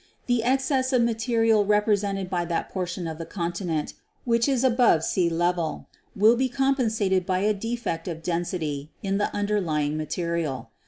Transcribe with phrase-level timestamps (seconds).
[0.25, 3.93] The excess of material represented by that portion of the continent
[4.25, 9.19] which is above sea level will be compensated for by a defect of density in
[9.19, 10.71] the underlying material.